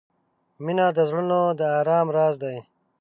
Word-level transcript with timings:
•مینه 0.63 0.87
د 0.97 0.99
زړونو 1.09 1.39
د 1.59 1.61
آرام 1.79 2.07
راز 2.15 2.35
دی. 2.43 2.57